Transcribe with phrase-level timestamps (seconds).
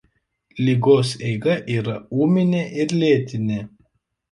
[0.67, 3.63] Ligos eiga yra ūminė ir lėtinė.